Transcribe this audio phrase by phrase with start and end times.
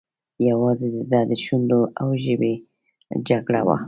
[0.49, 2.53] یوازې د ده د شونډو او ژبې
[3.27, 3.77] جګړه وه.